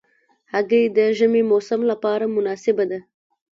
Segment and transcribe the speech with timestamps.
[0.53, 2.99] هګۍ د ژمي موسم لپاره مناسبه ده.